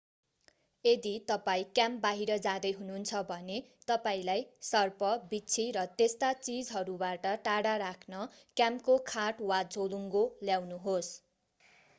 यदि 0.85 1.09
तपाईं 1.25 1.67
क्याम्प 1.73 2.01
बाहिर 2.05 2.37
जाँदै 2.41 2.71
हुनुहुन्छ 2.77 3.19
भने 3.27 3.57
तपाईंलाई 3.87 4.41
सर्प 4.69 5.11
बिच्छी 5.29 5.67
र 5.77 5.85
त्यस्ता 5.93 6.31
चीजहरूबाट 6.41 7.35
टाढा 7.45 7.77
राख्न 7.79 8.25
क्याम्पको 8.57 8.99
खाट 9.07 9.47
वा 9.47 9.63
झोलुङ्गो 9.69 10.27
ल्याउनुहोस् 10.43 11.15